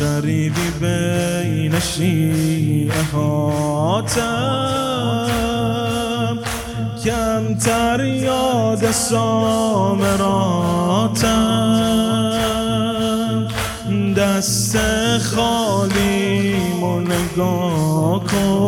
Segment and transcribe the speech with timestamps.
[0.00, 4.28] غریبی بین شیعه هاتم
[7.04, 10.34] کمتر یاد سامراتم
[14.16, 14.78] دست
[15.18, 16.13] خالی
[17.04, 18.64] نگاه کن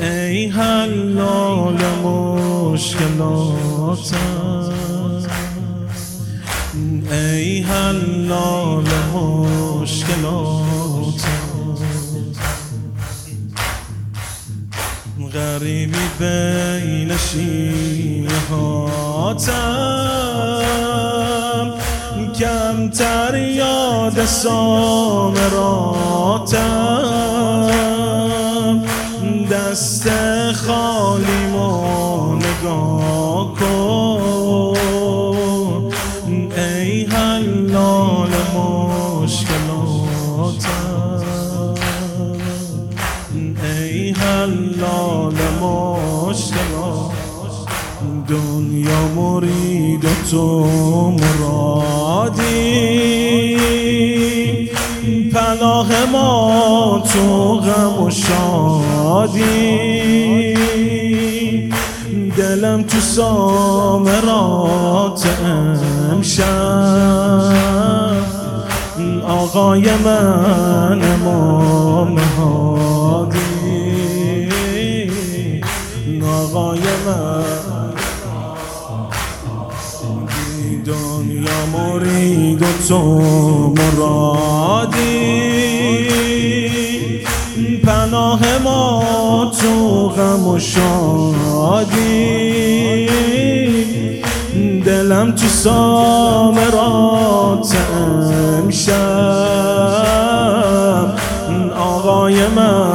[0.00, 3.48] ای حلال مشکلاتم.
[7.10, 10.58] ای حلال مشکلاتم.
[15.32, 18.68] غریبی بین شیهاتم
[22.38, 25.58] کمتر یاد سامراتم
[29.50, 30.08] دست
[30.52, 34.78] خالی ما نگاه کن.
[36.56, 39.64] ای حلال مشکلاتم.
[43.62, 46.97] ای حلال مشکلات
[48.28, 50.70] دنیا مرید و تو
[51.10, 52.48] مرادی.
[55.34, 59.44] پناه ما تو غم و شادی.
[62.36, 64.48] دلم تو سامرات
[66.10, 67.78] امشب.
[69.28, 73.38] آقای من امام هادی
[76.22, 77.57] آقای من
[81.72, 83.20] مرید و تو
[83.68, 85.08] مرادی.
[87.84, 92.08] پناه ما تو غم و شادی.
[94.84, 96.66] دلم تو سامرات
[98.58, 99.58] امشب.
[101.78, 102.87] آقای من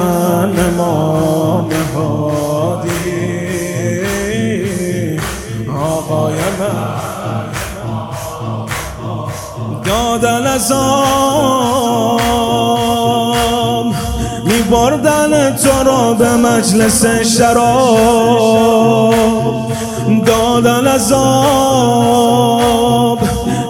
[14.45, 17.05] می بردن تو را به مجلس
[17.37, 18.63] شراب.
[20.25, 22.33] دادن ازاب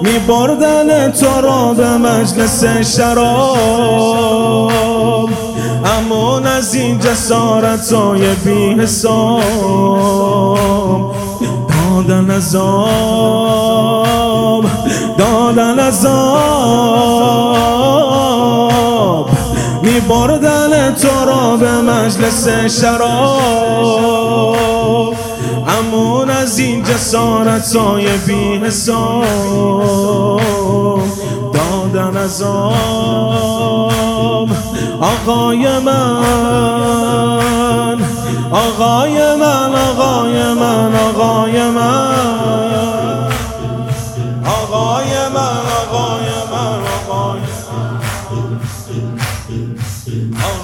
[0.01, 2.65] می بردن تو را به مجلس
[2.97, 4.63] شراب.
[5.85, 9.41] اما از این جسارت های بی حساب
[11.69, 13.53] دادن عذاب.
[15.17, 17.03] دادن عذاب
[19.83, 22.47] می بردن تو را به مجلس
[22.81, 24.63] شراب.
[25.67, 29.25] امون از این جسارت های بی حساب
[31.53, 33.13] دادن عذاب
[35.01, 36.23] آقای من
[38.51, 39.42] آقای من.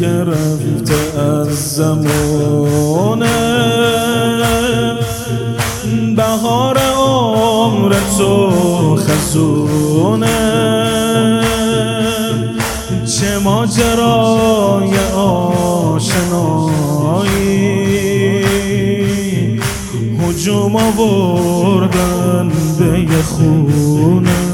[0.00, 2.25] گرفته از زمانه
[20.28, 24.46] هجوم آوردن به یه خونه.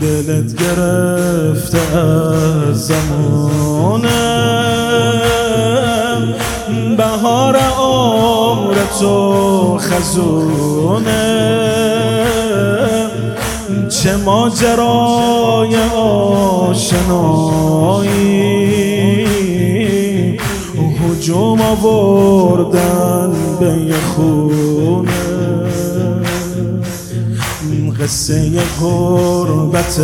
[0.00, 4.08] دلت گرفته از زمانه.
[6.96, 11.38] بهار عمر تو خزونه.
[13.88, 17.28] چه ماجرای آشنایی.
[21.18, 25.08] هجوم آوردن به یه خونه.
[28.00, 28.50] قصه
[28.80, 29.96] غربت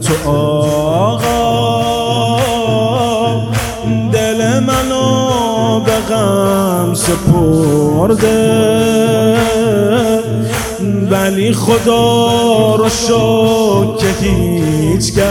[0.00, 1.54] تو آقا.
[4.12, 4.60] دل
[6.14, 8.54] جانم سپرده.
[11.10, 15.24] ولی خدا رو شد که هیچ کس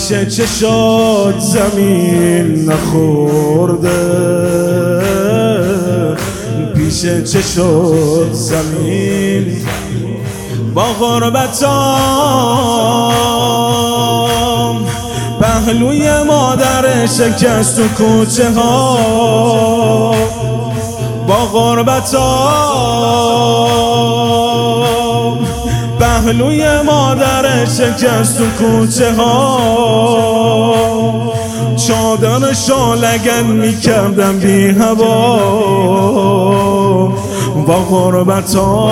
[0.00, 3.90] پیش چشات زمین نخورده.
[6.74, 9.56] پیش چشات زمین.
[10.74, 12.00] با غربتام.
[15.40, 20.14] پهلوی مادر شکست و کوچه ها.
[21.28, 22.90] با غربتام.
[26.00, 30.40] پهلوی مادر شکست و کوچه ها.
[31.76, 35.38] چادر شالگن می‌کردم بی هوا.
[37.66, 38.90] با غربتام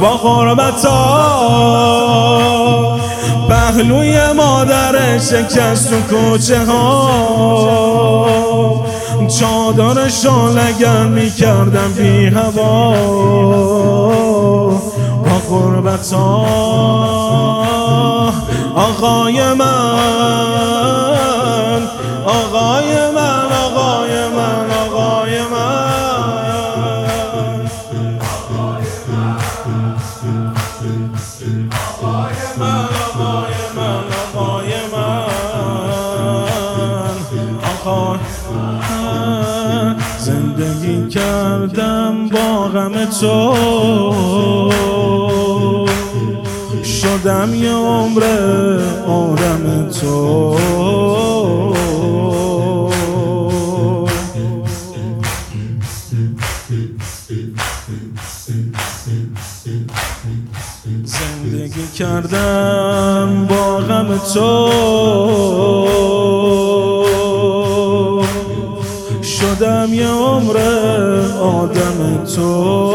[0.00, 0.98] با غربتا.
[3.48, 7.08] پهلوی مادر شکست و کوچه ها.
[9.38, 12.94] چادر شالگر می کردم بی هوا.
[15.50, 16.44] با غربتا
[18.74, 19.68] آقای من
[22.26, 25.68] آقای من آقای من آقای من.
[40.58, 43.54] زندگی کردم با غم تو.
[46.84, 48.22] شدم یه عمر
[49.06, 50.56] آدم تو.
[61.04, 65.27] زندگی کردم با غم تو.
[69.40, 70.56] شدم یه عمر
[71.40, 72.94] آدم تو.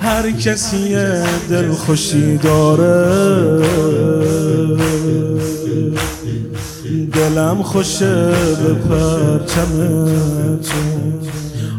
[0.00, 0.94] هر کسی
[1.50, 3.66] دل خوشی داره.
[7.12, 8.26] دلم خوشه
[8.62, 9.72] به پرچم
[10.56, 10.80] تو.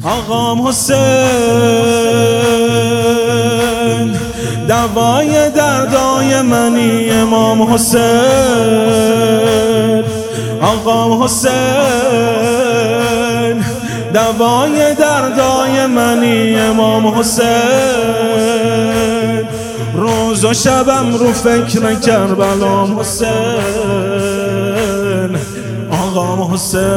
[0.08, 0.98] آقام حسین
[4.68, 9.11] دوای دردای منی امام حسین.
[10.62, 11.52] آقام حسین
[14.14, 17.48] دوای دردای منی امام حسین.
[19.94, 23.30] روز و شبم رو فکر کربلام حسین.
[25.92, 26.92] آقام حسین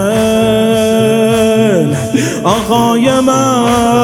[2.44, 4.03] آقای من.